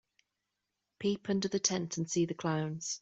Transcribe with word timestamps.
Peep 0.97 1.29
under 1.29 1.47
the 1.47 1.59
tent 1.59 1.97
and 1.97 2.09
see 2.09 2.25
the 2.25 2.33
clowns. 2.33 2.99